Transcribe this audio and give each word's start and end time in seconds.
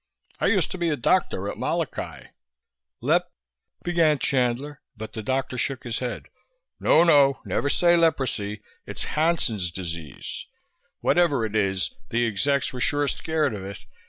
"I 0.39 0.47
used 0.47 0.71
to 0.71 0.79
be 0.79 0.89
a 0.89 0.95
doctor 0.95 1.47
at 1.47 1.59
Molokai." 1.59 2.29
"Lep" 3.01 3.29
began 3.85 4.17
Chandler, 4.17 4.81
but 4.97 5.13
the 5.13 5.21
doctor 5.21 5.59
shook 5.59 5.83
his 5.83 5.99
head. 5.99 6.25
"No, 6.79 7.03
no, 7.03 7.39
never 7.45 7.69
say 7.69 7.95
'leprosy.' 7.95 8.63
It's 8.87 9.03
'Hansen's 9.03 9.69
disease.' 9.69 10.47
Whatever 11.01 11.45
it 11.45 11.55
is, 11.55 11.93
the 12.09 12.25
execs 12.25 12.73
were 12.73 12.81
sure 12.81 13.07
scared 13.07 13.53
of 13.53 13.63
it. 13.63 13.77